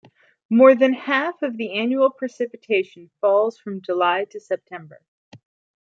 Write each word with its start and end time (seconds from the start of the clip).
More 0.49 0.73
than 0.73 0.93
half 0.93 1.43
of 1.43 1.57
the 1.57 1.73
annual 1.77 2.09
precipitation 2.09 3.11
falls 3.21 3.59
from 3.59 3.83
July 3.83 4.25
to 4.31 4.39
September. 4.39 5.03